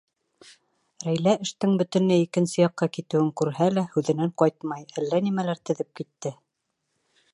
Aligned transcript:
Рәйлә 1.07 1.33
эштең 1.47 1.75
бөтөнләй 1.81 2.23
икенсе 2.23 2.57
яҡҡа 2.63 2.87
китеүен 2.97 3.29
күрһә 3.43 3.69
лә, 3.75 3.83
һүҙенән 3.93 4.33
ҡайтмай, 4.43 4.89
әллә 5.03 5.21
нәмәләр 5.29 5.63
теҙеп 5.71 5.93
китте. 6.01 6.33